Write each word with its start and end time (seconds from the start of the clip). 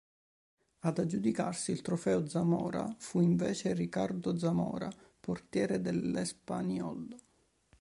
Ad 0.79 0.97
aggiudicarsi 0.97 1.69
il 1.71 1.83
trofeo 1.83 2.25
Zamora 2.25 2.95
fu 2.97 3.21
invece 3.21 3.75
Ricardo 3.75 4.35
Zamora, 4.35 4.89
portiere 5.19 5.79
dell'Espanyol. 5.79 7.15